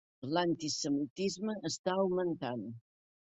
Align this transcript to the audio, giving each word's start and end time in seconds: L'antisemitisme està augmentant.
L'antisemitisme 0.35 1.55
està 1.71 1.95
augmentant. 2.05 2.65